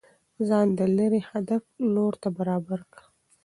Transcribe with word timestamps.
ځان 0.47 0.67
د 0.77 0.79
ليري 0.97 1.21
هدف 1.31 1.63
لور 1.93 2.13
ته 2.21 2.29
برابر 2.37 2.79
كه 2.93 3.01